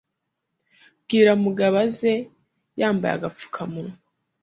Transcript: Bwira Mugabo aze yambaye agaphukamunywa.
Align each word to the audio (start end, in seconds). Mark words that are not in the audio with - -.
Bwira 1.03 1.31
Mugabo 1.43 1.75
aze 1.85 2.13
yambaye 2.79 3.13
agaphukamunywa. 3.17 3.95